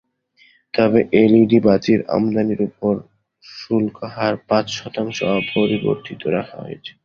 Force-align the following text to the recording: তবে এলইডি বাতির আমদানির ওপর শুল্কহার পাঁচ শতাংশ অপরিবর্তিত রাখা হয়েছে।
তবে 0.73 0.99
এলইডি 1.21 1.59
বাতির 1.63 1.99
আমদানির 2.09 2.61
ওপর 2.61 2.93
শুল্কহার 3.43 4.33
পাঁচ 4.49 4.65
শতাংশ 4.71 5.17
অপরিবর্তিত 5.33 6.21
রাখা 6.27 6.57
হয়েছে। 6.63 6.91